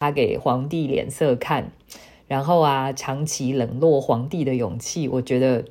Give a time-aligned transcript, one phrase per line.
[0.00, 1.72] 他给皇帝脸色看，
[2.26, 5.62] 然后啊，长期冷落皇帝的勇气，我觉得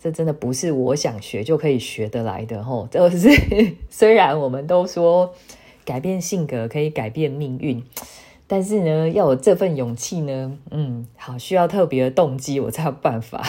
[0.00, 2.88] 这真的不是我想学就可以学得来的吼。
[2.90, 3.28] 这是
[3.90, 5.34] 虽然我们都说
[5.84, 7.84] 改变性格可以改变命运，
[8.46, 13.44] 但是呢，要有这份勇气呢，嗯，好，需要特别的动机，我才有办法。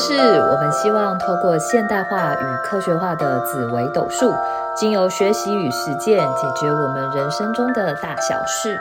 [0.00, 4.32] 薇会客室，我们希望透过现代化与科学化的紫微斗数，
[4.74, 8.80] 经由学习与实践，解决我们人生中的大小事。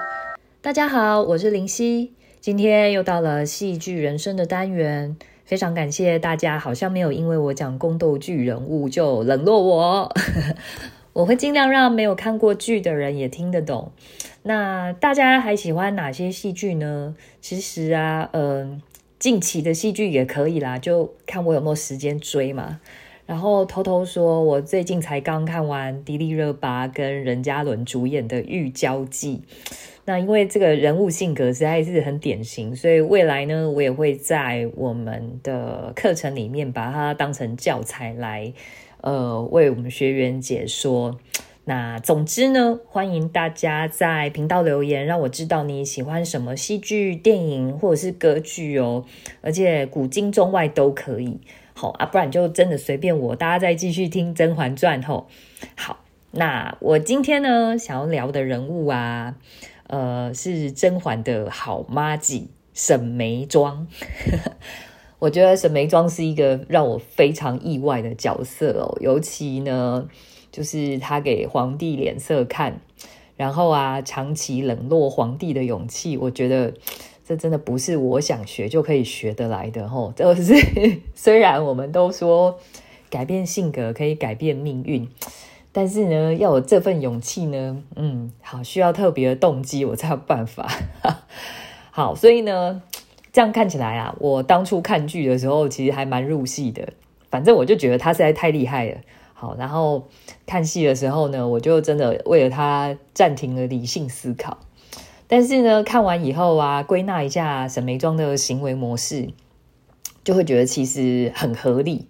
[0.62, 10.14] 大家好，我是林夕，今天又到了戏剧人生的单元，非常感谢大家，好像没有因为我讲宫斗剧人物就冷落我，
[11.12, 13.92] 我会尽量让没有看过剧的人也听得懂。
[14.44, 17.14] 那大家还喜欢哪些戏剧呢？
[17.42, 18.82] 其实啊，嗯。
[19.20, 22.80] 近期的戏剧也可以啦，就看我有没有时间追嘛。
[23.26, 29.44] 然后偷偷说，我最近才刚看完迪丽热巴跟任嘉伦主演的《玉娇记》。
[30.06, 38.52] 那因为这个人物性格实在是很典型，所以未来呢，我也会在我们的课程里面把它当成教材来，
[39.02, 41.20] 呃，为我们学员解说。
[41.66, 49.06] 那总之呢，欢迎大家在频道留言，让我知道你喜欢什么戏剧、电影或者是歌剧哦，
[49.42, 51.40] 而且古今中外都可以。
[51.76, 55.28] 好啊，不然就真的随便我，大家再继续听《甄嬛传》吼。
[55.76, 56.00] 好，
[56.32, 59.36] 那我今天呢想要聊的人物啊，
[59.88, 63.86] 呃，是甄嬛的好妈姐沈眉庄。
[65.20, 70.10] 我觉得沈眉庄是一个让我非常意外的角色哦，尤其呢。
[70.52, 72.82] 就是他给皇帝脸色看，
[73.38, 76.74] 然后啊，长期冷落皇帝的勇气，我觉得
[77.26, 80.12] 这真的不是我想学就可以学得来的吼。
[80.16, 80.54] 就是
[81.14, 82.60] 虽然我们都说
[83.10, 85.08] 改变性格可以改变命运，
[85.72, 90.68] 但是呢，要有这份勇气呢，嗯，好，需要特别的动机，我才有办法。
[91.92, 92.82] 好，所以呢，
[93.32, 96.94] 这样看起来啊，我当初看剧的时候其实还蛮入戏的，
[97.30, 98.98] 反正我就觉得他实在太厉害了。
[99.40, 100.10] 好，然后
[100.46, 104.58] 看戏的时候呢，我就真的为了他暂停了理性思考。
[105.28, 109.30] 但是呢，看完以后啊，归纳一下沈眉庄的行为模式，
[110.26, 112.08] 就会觉得其实很合理。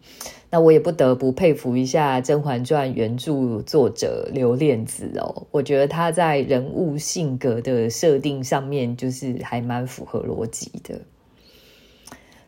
[0.50, 11.02] 那我也不得不佩服一下《甄嬛传》原著作者刘恋子哦，我觉得他在人物性格的设定上面，就是还蛮符合逻辑的。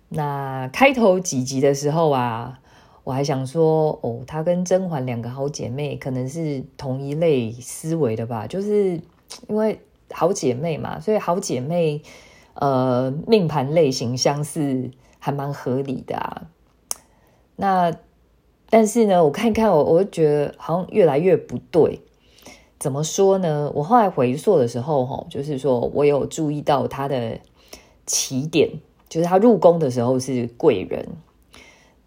[0.09, 2.57] 那开头几集的时候啊。
[3.03, 9.01] 我还想说，哦，她跟甄嬛两个好姐妹可能是同一类思维的吧，就是
[9.47, 9.79] 因为
[10.11, 12.01] 好姐妹嘛，所以好姐妹，
[12.53, 16.47] 呃，命盘类型相似，还蛮合理的啊。
[17.55, 17.91] 那
[18.69, 22.01] 但是呢，我看一看，我我就觉得好像越来越不对。
[22.79, 23.71] 怎么说呢？
[23.75, 27.39] 我后来回溯的时候，哈，就是说我有注意到她的
[28.05, 28.69] 起点，
[29.07, 31.07] 就是她入宫的时候是贵人。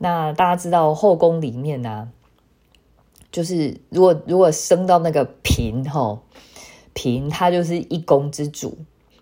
[0.04, 2.10] 那大家知道后宫里面呢，
[3.32, 6.20] 就是如果如果升到那个嫔哈，
[6.92, 8.76] 嫔她就是一宫之主，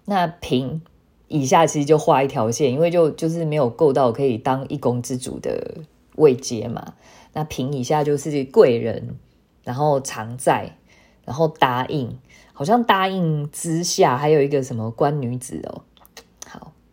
[0.06, 0.80] 那嫔
[1.28, 5.82] 以下其实就画一条线，因为就就是没有够到可以当一宫之主的
[6.16, 6.94] 位阶嘛。
[7.32, 9.16] 那嫔以下就是贵人，
[9.62, 10.76] 然后常在，
[11.24, 12.18] 然后答应，
[12.52, 15.82] 好像答应之下还有一个什么官女子哦。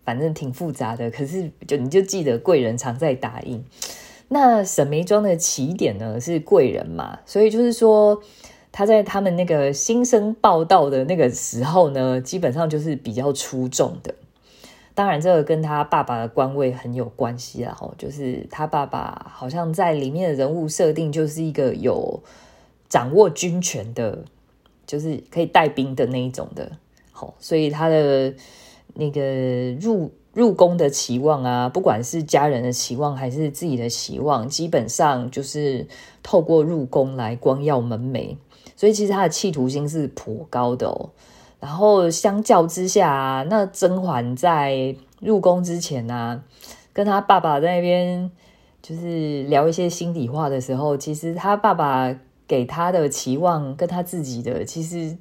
[0.10, 3.64] 反正挺复杂的，可是就你就记得贵人常在答应。
[4.30, 8.20] 那沈眉庄的起点呢是贵人嘛，所以就是说
[8.72, 14.16] 他在他们那个新生报道的那个时候呢，基本上就是比较出众的。
[14.96, 17.78] 当然，这个跟他爸爸的官位很有关系啦。
[17.80, 22.20] 吼，就是他爸爸好像在里面的人物设定就是一个有
[22.90, 24.24] 掌握军权的，
[24.88, 26.72] 就是可以带兵的那一种的。
[27.12, 28.34] 好，所以他的。
[29.00, 35.88] 那个入入宫的期望啊，不管是家人的期望还是自己的期望，基本上就是
[36.22, 38.36] 透过入宫来光耀门楣，
[38.76, 41.10] 所以其实他的企图心是颇高的哦。
[41.60, 46.44] 然后相较之下，那甄嬛在入宫之前呢，
[46.94, 48.30] 跟他爸爸在那边
[48.82, 52.16] 就是聊一些心里话的时候，其实他爸爸
[52.48, 55.18] 给他的期望跟他自己的，其实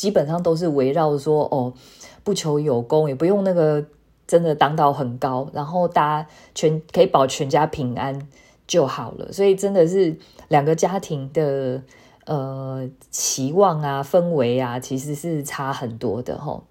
[0.00, 1.74] 基本上都是围绕说哦。
[2.22, 3.82] 不求有功，也不用那个
[4.26, 8.28] 真的当到很高，然后大家全可以保全家平安
[8.66, 9.32] 就好了。
[9.32, 10.14] 所以真的是
[10.48, 11.82] 两个家庭的
[12.26, 16.64] 呃期望啊、氛围啊，其实是差很多的吼。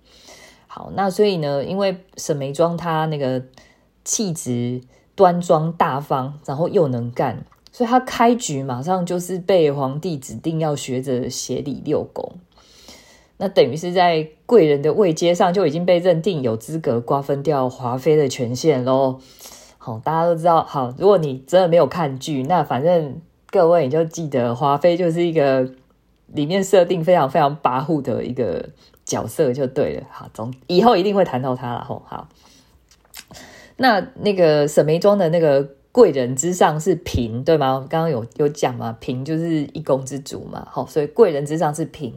[0.67, 3.43] 好，那所以呢，因为沈眉庄她那个
[4.05, 4.81] 气质
[5.15, 12.33] 端庄大方，然后又能干，所以她开局马上就是被皇帝指定要学着协理六宫。
[13.41, 19.21] 那等于是在贵人的位阶上就已经被认定有资格瓜分掉华妃的权限喽。
[19.77, 25.71] 好，大家都知道，好，如果你真的没有看剧，那反正各位你就记得华妃就是一个
[26.27, 28.69] 里面设定非常非常跋扈的一个
[29.05, 30.03] 角色就对了。
[30.11, 31.85] 好，总以后一定会谈到他了。
[31.85, 32.27] 吼，好，
[33.77, 37.87] 那那个沈眉庄的那个贵人之上是嫔，对吗？
[37.89, 40.67] 刚刚有有讲嘛，嫔就是一宫之主嘛。
[40.69, 42.11] 好，所以贵人之上是嫔。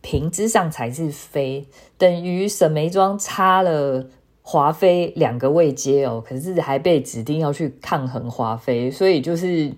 [0.00, 1.66] 平之上才是妃，
[1.96, 4.06] 等于沈眉庄差了
[4.42, 9.72] 华妃两个位阶哦，可是还被指定要去抗衡华妃，所以就是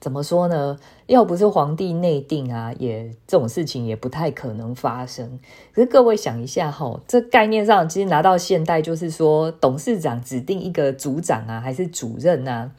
[0.00, 0.78] 怎么说呢？
[1.06, 5.38] 要不是皇帝内定啊，也这种事情也不太可能发生。
[5.74, 12.70] 可是各位想一下哈，这概念上其实拿到现代就是说，董事长指定一个组长啊，还是主任啊，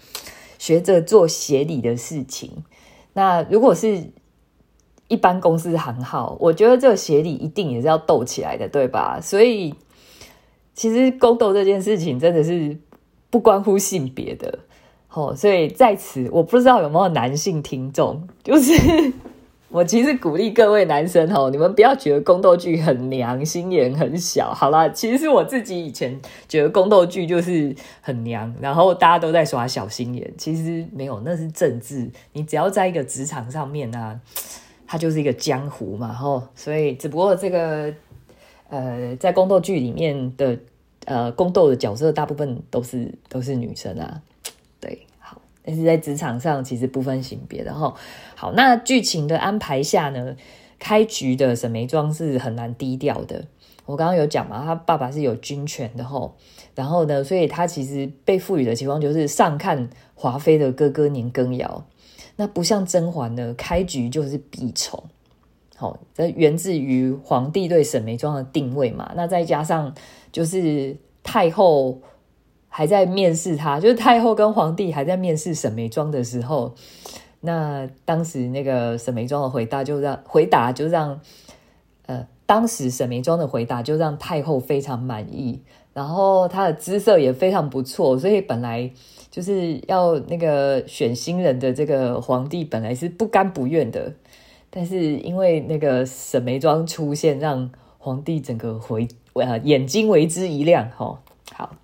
[0.58, 2.64] 学着做协理的事情。
[3.14, 4.10] 那如果是
[5.08, 9.20] 一般公司行号，我觉得这个协理一定也是要斗起来的，对吧？
[9.22, 9.74] 所以
[10.74, 12.76] 其实宫斗这件事情真的是
[13.30, 14.60] 不关乎性别的，
[15.12, 15.36] 哦。
[15.36, 19.14] 所以在此，我不知道有没有男性听众，就是
[19.70, 24.52] 我其实鼓励各位男生哦，你们不要觉得宫斗剧很娘，心眼很小。
[24.54, 32.10] 好啦，其实我自己以前觉得宫斗剧就是很娘，然后大家都在耍小心眼，其实没有，那是政治。
[32.34, 34.20] 你只要在一个职场上面啊。
[34.88, 37.94] 它就是一个江湖嘛，吼，所以只不过这个，
[38.70, 40.58] 呃，在宫斗剧里面的
[41.06, 44.22] 呃宫斗的角色大部分都是都是女生啊，
[44.80, 47.94] 对，好，但是在职场上其实不分性别的哈。
[48.36, 50.36] 好，那剧情的安排下呢，
[50.78, 53.46] 开局的沈眉庄是很难低调的。
[53.86, 56.36] 我刚刚有讲嘛，他爸爸是有军权的吼，
[56.76, 61.86] 然后呢，所以他其实被赋予的情况就是上看华妃的哥哥年羹尧。
[62.38, 65.02] 那不像甄嬛呢，开局就是必宠，
[65.78, 69.14] 好，这源自于皇帝对沈眉庄的定位嘛。
[69.16, 69.96] 那再加上
[70.34, 72.02] 就是太后
[72.68, 76.76] 还在面试他，就是太后跟皇帝还在面试沈眉庄的时候，
[77.40, 81.22] 那当时那个沈眉庄的回答就让回答就让
[82.06, 85.62] 呃，当时沈眉庄的回答就让太后非常满意，
[85.94, 88.92] 然后她的姿色也非常不错，所以本来。
[89.36, 94.14] 就是要那个选新人的这个皇帝本来是不甘不愿的，
[94.70, 100.90] 但是因为那个沈眉庄出现，让皇帝整个回呃眼睛为之一亮。
[100.92, 101.20] 哈，
[101.52, 101.76] 好，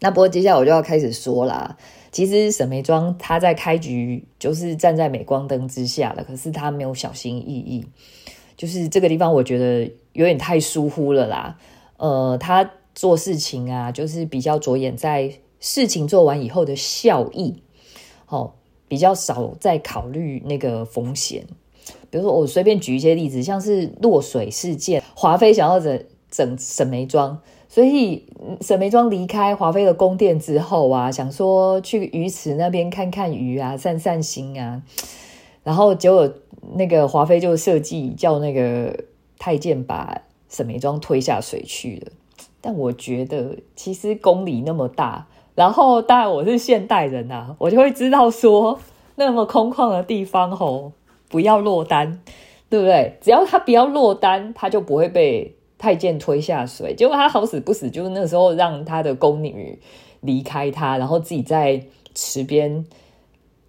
[0.00, 1.76] 那不过接下来我就要开始说啦。
[2.10, 7.84] 其实沈眉庄她在开局就是站在镁光灯之下了，可是她没有小心翼翼，
[8.56, 11.58] 就是这个地方我觉得有点太疏忽了啦。
[11.98, 15.30] 呃，她做事情啊，就是比较着眼在。
[15.60, 17.62] 事情做完以后的效益，
[18.28, 18.52] 哦，
[18.86, 21.46] 比较少在考虑那个风险。
[22.10, 28.24] 比如说，我随便举一些例子，像是落水事件，华妃想要整整沈眉庄，所以
[28.60, 34.82] 沈眉庄离开华妃的宫殿之后啊，想说去鱼池那边看看鱼啊，散散心啊，
[35.64, 36.32] 然后结果
[36.74, 39.04] 那个华妃就设计叫那个
[39.38, 42.12] 太监把沈眉庄推下水去了。
[42.60, 45.26] 但我觉得，其实宫里那么大。
[45.58, 48.78] 然后，当然我是现代人呐，我就会知道说，
[49.16, 50.92] 那么空旷的地方吼，
[51.28, 52.20] 不要落单，
[52.70, 53.18] 对不对？
[53.20, 56.94] 只要他不要落单，他就不会被太监推下水。
[56.94, 59.76] 结果他好死不死，就是那时候让他的宫女
[60.20, 61.82] 离开他，然后自己在
[62.14, 62.86] 池边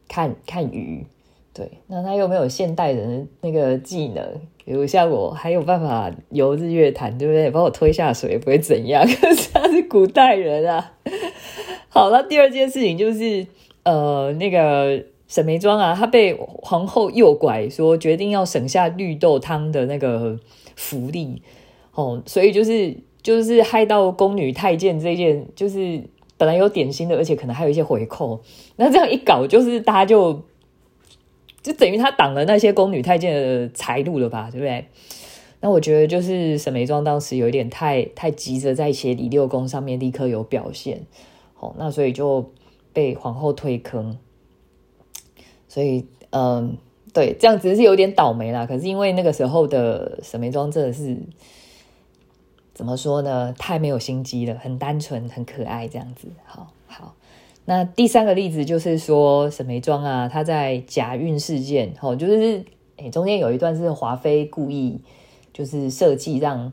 [0.08, 1.08] 看看鱼。
[1.52, 4.24] 对，那他又没有现代人那个技能，
[4.64, 7.50] 比如像我还有办法游日月潭，对不对？
[7.50, 10.92] 把我推下水也不会怎样，可是他是古代人啊。
[11.90, 13.46] 好了，第二件事情就是，
[13.84, 20.40] 呃，那个沈眉庄啊，她被皇后诱拐，说决定要省下绿豆汤的那个
[20.76, 21.42] 福利，
[21.94, 26.02] 哦，所以就是就是害到宫女太监这件，就是
[26.38, 28.40] 本来有点心的，而且可能还有一些回扣，
[28.76, 30.44] 那这样一搞，就是大家就
[31.64, 34.86] 就等于他挡了那些宫女太监的财路了吧，对不对？
[35.62, 41.02] 那我觉得就是沈眉庄当时有一点太太急着在写李六宫上面立刻有表现。
[41.60, 42.52] 哦，那所以就
[42.94, 44.18] 被皇后推坑，
[45.68, 46.78] 所以嗯，
[47.14, 48.66] 对，这样子是有点倒霉啦。
[48.66, 51.18] 可是因为那个时候的沈眉庄真的是
[52.74, 53.54] 怎么说呢？
[53.58, 56.30] 太没有心机了，很单纯，很可爱，这样子。
[56.46, 57.16] 好好，
[57.66, 62.64] 那第三个例子就是说沈眉庄啊，她在假孕事件，哦，就是
[62.98, 65.02] 哎，中间有一段是华妃故意
[65.52, 66.72] 就是设计让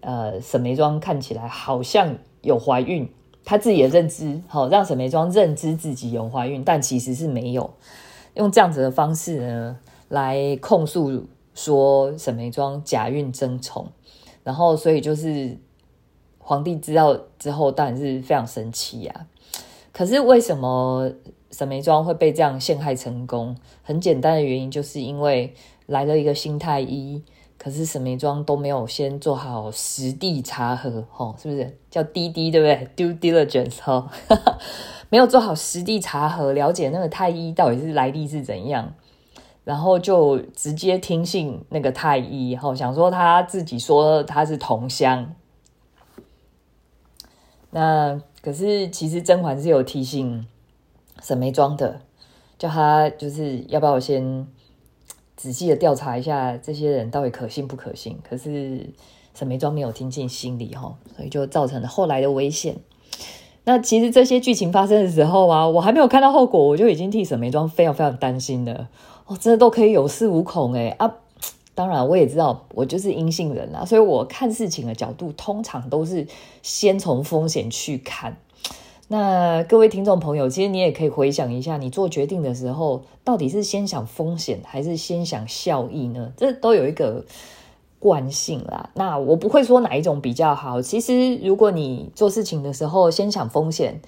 [0.00, 3.08] 呃沈眉庄看起来好像有怀孕，
[3.46, 7.70] 她自己的认知好让沈眉庄认知自己有怀孕，但其实是没有，
[8.34, 11.24] 用这样子的方式呢来控诉
[11.54, 13.86] 说沈眉庄假孕争宠，
[14.44, 15.56] 然后所以就是
[16.38, 19.26] 皇帝知道之后当然是非常生气呀。
[19.92, 21.10] 可是为什么？
[21.48, 25.54] 沈眉庄会被这样陷害成功，很简单的原因就是因为
[25.86, 27.22] 来了一个新太医，
[27.58, 34.10] 可是沈眉庄都没有先做好实地查核，吼，是不是叫滴滴对不对？Due diligence，哈，
[35.10, 38.94] 没有做好实地查核，了解那个太医到底是来历是怎样，
[39.64, 45.34] 然后就直接听信那个太医，吼，想说他自己说他是同乡，
[47.70, 50.46] 那可是其实甄嬛是有提醒。
[51.22, 52.02] 沈眉庄的，
[52.58, 54.46] 叫他就是要不要先
[55.36, 58.16] 仔细的调查一下这些人到底可信不可信？
[58.26, 58.88] 可是
[59.34, 62.76] 沈眉庄没有听进心里哈，所以就造成了后来的危险。
[63.64, 68.88] 那其实这些剧情发生的时候啊，我还没有看到后果，我就已经替沈眉庄非常非常担心了。
[69.26, 71.16] 哦，真的都可以有恃无恐哎啊！
[71.74, 76.26] 当然我也知道我就是阴性人啊，所以我看事情的角度通常都是
[76.62, 78.38] 先从风险去看。
[79.08, 86.32] 那各位听众朋友，其实你也可以回想一下，你做决定的时候，到底是先想风险还是先想效益呢？
[86.36, 87.24] 这都有一个
[88.00, 88.90] 惯性啦。
[88.94, 90.82] 那我不会说哪一种比较好。
[90.82, 94.00] 其实，如果你做事情的时候先想风险，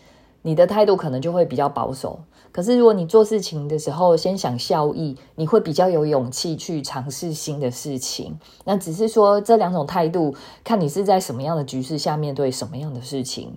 [0.43, 2.19] 你的态度可能就会比较保守。
[2.51, 8.37] 可是，如果你做事情的时候先想效益，你会比较有勇气去尝试新的事情。
[8.65, 13.53] 那只是说这两种态度，看你是在什么样的局势下面对什么样的事情。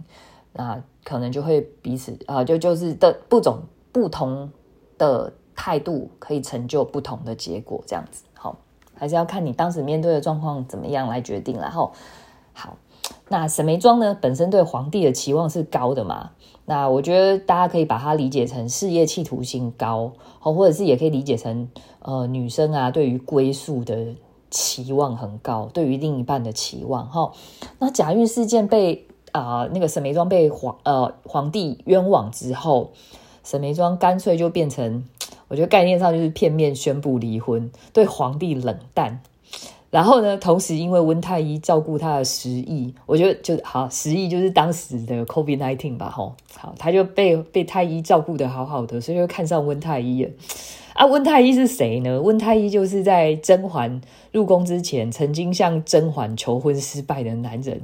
[0.54, 3.60] 那可能就会彼此啊，就就是的不种
[3.92, 4.52] 不同
[4.98, 8.58] 的态度，可以成就不同的结果，这样子好，
[8.94, 11.58] 还是要看你当时面对的状况怎么样来决定。
[11.58, 11.94] 然后
[12.54, 12.78] 好，
[13.30, 16.32] 那沈眉庄呢，本身对皇帝的期望是高的嘛？
[16.66, 24.16] 那我觉得大家可以把它理解成事业企图心高，好，或者是也可以理解成呃女生啊，对于归宿的
[24.50, 27.32] 期望很高，对于另一半的期望哈。
[27.80, 29.08] 那假孕事件被。
[29.32, 32.92] 啊，那个沈眉庄被皇呃皇帝冤枉之后，
[33.44, 35.04] 沈眉庄干脆就变成，
[35.48, 39.22] 我觉得概念上就是片面宣布离婚，对皇帝冷淡。
[39.90, 50.30] 然后呢，同时因为温太医照顾他的失忆，我觉得就好失忆就是当时的 COVID nineteen 吧，吼，好，他就被被太医照顾的好好的，所以就看上温太医了。
[50.94, 52.22] 啊，温太医是谁呢？
[52.22, 57.82] 温太医就是在甄嬛入宫之前，曾经向甄嬛求婚失败的男人。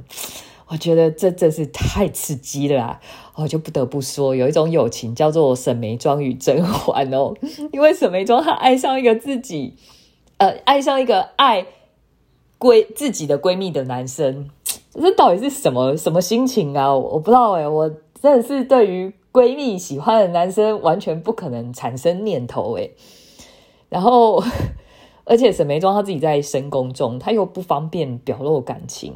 [0.70, 3.00] 我觉得这真是太刺激了啊！
[3.34, 7.34] 我就不得不说，有一种友情叫做沈眉庄与甄嬛哦，
[7.72, 9.74] 因为沈眉庄她爱上一个自己，
[10.36, 11.66] 呃，爱上一个爱
[12.58, 14.50] 闺自己的闺蜜的男生，
[14.92, 16.94] 这到底是什么什么心情啊？
[16.94, 17.88] 我不知道哎，我
[18.20, 22.90] 真的是对于闺蜜喜欢的男生完全不可能产生念头哎，
[23.88, 24.44] 然后。
[25.28, 29.12] 而且沈眉庄她自己在深宫中，她又不方便表露感情，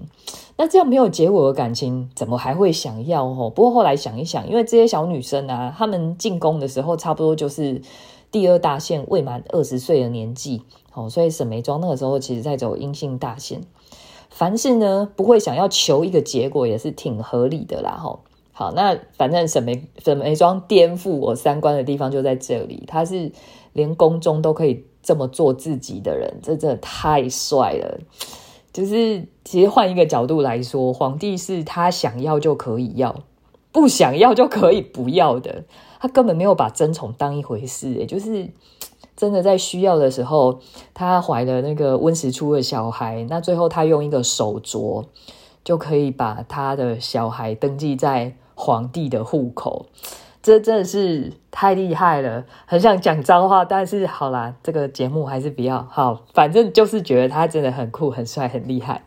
[0.58, 3.48] 那这样没有结果的感情，怎么还会想要哦？
[3.48, 7.80] 不过后来想一想，因为这些小女生啊，她们进宫的时候，差不多就是
[8.30, 13.62] 第二大限未满二十岁的年纪，哦，所以沈眉庄那个时候其实在走阴性大限，
[14.28, 18.20] 凡事呢不会想要求一个结果，也是挺合理的啦，吼。
[18.52, 23.32] 好，那反正沈眉沈眉庄颠覆我三观的地方就在这里，她是
[23.72, 24.84] 连宫中都可以。
[25.02, 27.98] 这么做自己的人，这真的太帅了。
[28.72, 33.14] 就是其实换一个角度来说，皇帝是他想要就可以要，
[33.70, 35.64] 不想要就可以不要的。
[36.00, 38.48] 他根本没有把争宠当一回事，也就是
[39.16, 40.60] 真的在需要的时候，
[40.94, 45.04] 他怀了那个温实初的小孩，那最后他用一个手镯
[45.62, 49.86] 就可以把他的小孩登记在皇帝的户口。
[50.42, 56.24] 这真的是太厉害了，很想讲脏话，但是好啦，这个节目还是比较好。
[56.34, 59.04] 反正就是觉得他真的很酷、很帅、很厉害。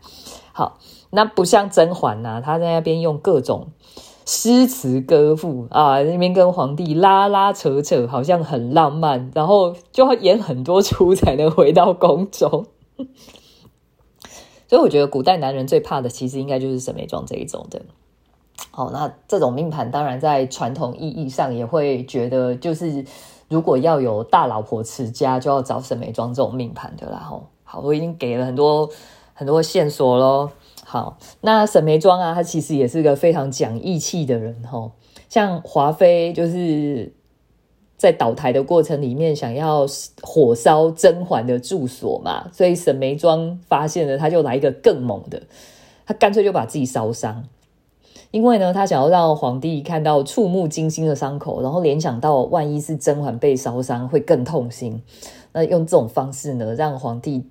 [0.52, 0.78] 好，
[1.10, 3.68] 那不像甄嬛呐，她在那边用各种
[4.24, 12.64] 诗词歌赋啊，那边跟皇帝拉拉扯扯，好像很浪漫，然后就要演很多出才能回到宫中。
[14.68, 17.82] 所以我觉得古代男人最怕的，其实应该就是沈眉庄这一种的。
[18.76, 23.02] 好，那这种命盘当然在传统意义上也会觉得，就是
[23.48, 27.20] 如果要有大老婆持家，就要找沈眉庄这种命盘的啦。
[27.26, 28.86] 吼，好，我已经给了很多
[29.32, 30.50] 很多线索喽。
[30.84, 34.62] 好，那沈眉庄啊，他其实也是个非常讲义气的人。
[34.70, 34.90] 吼，
[35.30, 37.10] 像华妃就是
[37.96, 39.86] 在倒台的过程里面，想要
[40.20, 45.40] 火烧甄嬛的住所嘛，所以沈眉庄发现了，他就来一个更猛的，
[46.04, 47.42] 他干脆就把自己烧伤。
[48.36, 55.00] 因为呢，他想要让皇帝看到触目惊心的伤口，然后联想到万一是甄嬛被烧伤会更痛心。
[55.52, 57.46] 那用这种方式呢，让皇帝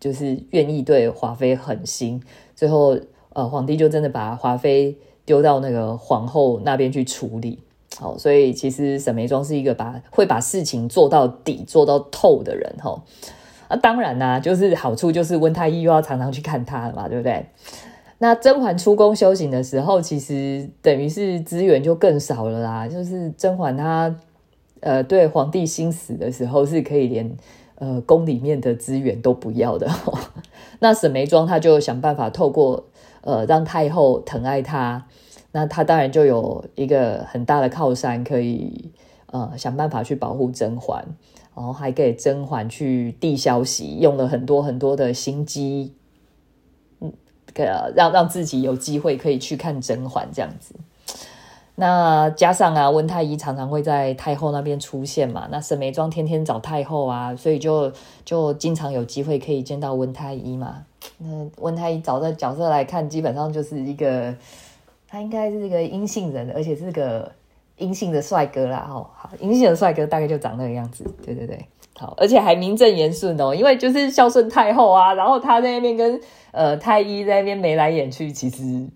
[0.00, 2.22] 就是愿意对华妃狠心。
[2.56, 2.98] 最后，
[3.34, 7.58] 呃，皇帝就真的把华妃丢到那个皇后那边去处理。
[7.98, 12.76] 好，所以其实沈眉庄是一个把会把事情做到底、做到透的人。
[12.78, 12.98] 哈，
[13.68, 17.44] 啊，当然啦，就是好处就是温太医又要常常去看他了嘛，对不对？
[18.22, 22.86] 那甄嬛出宫修行的时候，其实等于是资源就更少了啦。
[22.86, 24.14] 就是甄嬛她
[24.80, 27.34] 呃对皇帝心死的时候，是可以连
[27.76, 29.88] 呃宫里面的资源都不要的。
[30.80, 32.84] 那沈眉庄她就想办法透过
[33.22, 35.06] 呃让太后疼爱她。
[35.52, 38.92] 那她当然就有一个很大的靠山，可以
[39.32, 41.02] 呃想办法去保护甄嬛，
[41.56, 45.94] 然后还给甄嬛去递消息，用了很多很多的心机，
[47.56, 50.74] 呃让让自己有机会可以去看甄嬛这样子。
[51.74, 57.92] 那加上啊，温太医常常会在太后那边出现嘛，那沈眉庄天天找太后啊，所以就
[58.24, 60.84] 就经常有机会可以见到温太医嘛。
[61.18, 64.34] 那温太医找的角色来看，基本上就是一个。
[65.12, 67.32] 他应该是一个阴性人，而且是个
[67.78, 68.86] 阴性的帅哥啦。
[68.88, 71.04] 哦，好，阴性的帅哥大概就长那个样子。
[71.26, 71.66] 对对对，
[72.00, 75.12] 好，而且还名正言顺哦，因为就是孝顺太后啊。
[75.12, 76.18] 然后他在那边跟
[76.50, 78.88] 呃太医在那边眉来眼去，其实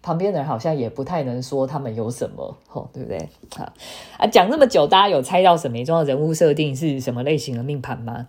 [0.00, 3.28] 旁边的人好像也不太能说他们有什么，哦，对不对？
[3.54, 3.70] 好
[4.16, 8.26] 啊，讲这么久，大家有猜到沈眉庄的人物设定是什么类型的命盘吗？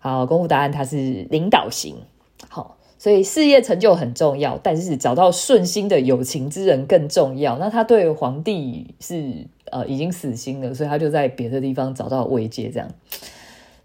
[0.00, 1.94] 好，公布答案，他是领导型。
[2.48, 2.76] 好。
[2.96, 7.58] 所以事业成就很重要，但是找到顺心的有情之人更重要。
[7.58, 12.70] 那他对皇帝是呃已经死心了，所以他就在别的地方找到慰藉。
[12.70, 12.88] 这样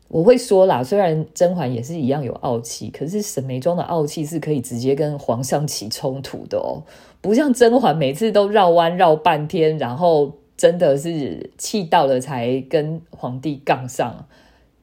[0.10, 6.84] 我会说啦，虽然甄嬛也是一样有傲气，可是沈眉庄的傲气是可以直接跟皇上起冲突的哦，
[7.22, 14.28] 不像甄嬛每次都绕弯绕半天，然后真的是气到了才跟皇帝杠上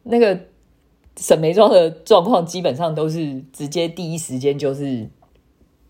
[0.04, 0.38] 那个。
[1.18, 5.08] 沈眉庄的状况基本上都是直接第一时间就是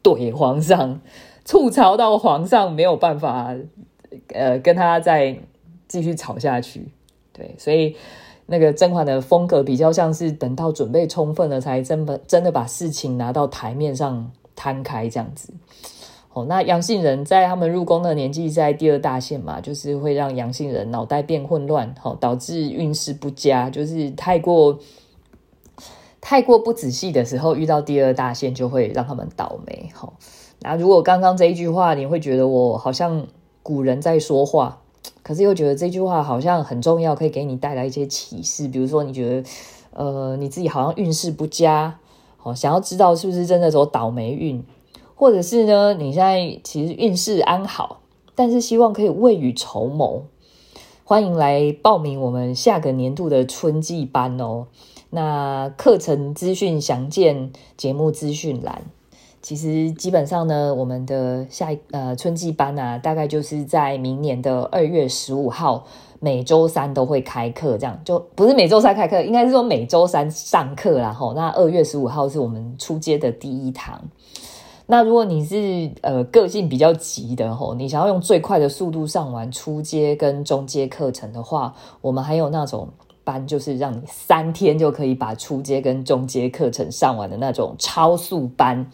[0.01, 1.01] 怼皇上，
[1.45, 3.53] 吐槽到皇上没有办法，
[4.29, 5.37] 呃，跟他再
[5.89, 6.87] 继续吵下去。
[7.33, 7.97] 对，所以
[8.47, 15.53] 那个甄嬛的风格比较像是等到准备充分了，才真的真的把事情拿到台面上摊开这样子。
[16.33, 24.79] 哦，那阳性人在他们入宫的年纪在第二大线嘛，就是会让阳性人脑袋变混乱，好导致运势不佳，就是太过。
[26.19, 29.89] 太过不仔细的时候，遇到第二大线就会让他们倒霉。
[29.95, 30.15] 好，
[30.61, 33.29] 那如果刚刚这一句话，你会觉得我好像
[33.63, 34.83] 古人在说话，
[35.27, 38.69] 可是又觉得这句话好像很重要，可以给你带来一些启示。
[38.69, 39.49] 比如说，你觉得
[39.93, 41.99] 呃你自己好像运势不佳，
[42.37, 44.63] 好想要知道是不是真的走倒霉运，
[45.17, 48.03] 或者是呢你现在其实运势安好，
[48.37, 50.23] 但是希望可以未雨绸缪，
[51.03, 54.69] 欢迎来报名我们下个年度的春季班哦。
[55.11, 58.85] 那课程资讯详见节目资讯栏。
[59.47, 65.85] 其实基本上呢，我们的下一呃春季班啊，大概就是在明年的二月十五号，
[66.19, 71.13] 每周三都会开课，这样就不是每周三开课，应该是说每周三上课啦。
[71.13, 74.03] 吼，那二月十五号是我们出街的第一堂。
[74.85, 82.89] 那如果你是呃个性比较急的吼，你想要用最快的速度上完初阶跟中阶课程的话，我们还有那种。
[83.23, 88.89] 班就是让你三天就可以把初阶跟中阶课程上完的那种超速班，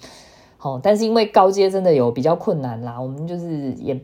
[0.63, 4.01] 好，但是因为高阶真的有比较困难啦，我们就是也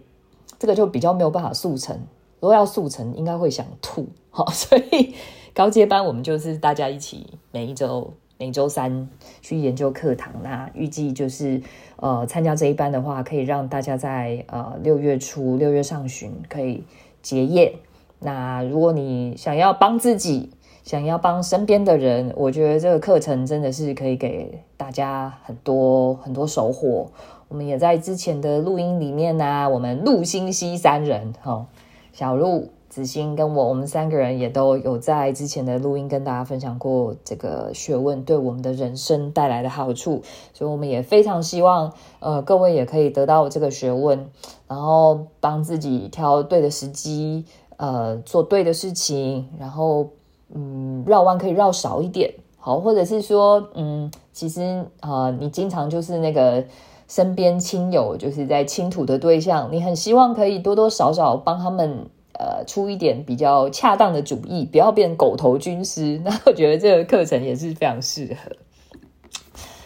[0.59, 1.97] 这个就比较没有办法速成，
[2.41, 5.15] 如果要速成应该会想吐，好， 所以
[5.55, 9.09] 高阶班我们就是大家一起每一周每周三
[9.41, 11.63] 去研究课堂，那预计就是
[11.95, 16.83] 呃参加这一班的话，可以让大家在呃六月初六月上旬可以
[17.23, 17.77] 结业。
[18.19, 20.51] 那如果你想要帮自己，
[20.89, 27.09] 想要帮身边的人，我觉得这个课程真的是可以给大家很多很多收获。
[27.49, 31.67] 我们也在之前的录音里面呢，我们陆星西三人，哈，
[32.15, 40.23] 小鹿、子欣跟我，我们三个人也都有在之前的录音跟大家分享过这个学问对我们的人生带来的好处，
[40.55, 44.31] 所以我们也非常希望，呃，各位也可以得到这个学问，
[44.67, 47.45] 然后帮自己挑对的时机。
[47.77, 50.09] 呃，做对的事情，然后
[50.55, 56.65] 嗯，绕弯可以绕少一点，好，或者是说，嗯，其实啊，你经常就是那个
[57.07, 62.07] 身边亲友就是在倾吐的对象，你很希望可以多多少少帮他们
[62.39, 66.21] 呃出一点比较恰当的主意，不要变狗头军师。
[66.25, 68.57] 那我觉得这个课程也是非常适合。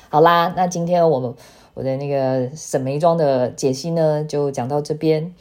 [0.09, 1.35] 好啦，那今天我们
[1.75, 5.35] 我的那个沈眉庄的解析呢，就讲到这边。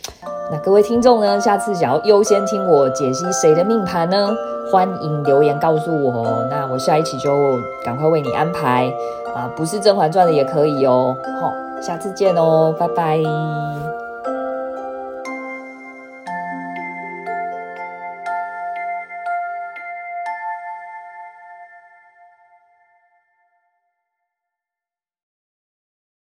[0.51, 4.35] 那各位听众呢，下次想要优先听我解析谁的命盘呢？
[4.69, 8.93] 欢迎留言告诉我，那我下一期就赶快为你安排
[9.35, 11.15] 啊，不是《甄嬛传》的也可以哦。
[11.41, 13.21] 好，下次见哦，拜拜。